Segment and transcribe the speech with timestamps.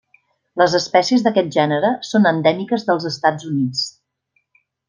[0.61, 3.89] Les espècies d'aquest gènere són endèmiques dels Estats Units.